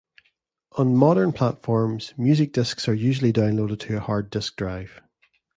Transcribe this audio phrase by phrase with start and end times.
[0.71, 4.99] On modern platforms, music disks are usually downloaded to a hard disk drive.